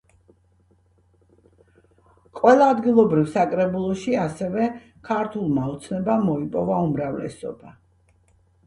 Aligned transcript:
ყველა 2.39 2.69
ადგილობრივ 2.75 3.27
საკრებულოში 3.35 4.17
ასევე, 4.25 4.67
„ქართულმა 5.11 5.71
ოცნებამ“ 5.77 6.29
მოიპოვა 6.33 6.81
უმრავლესობა. 6.91 7.81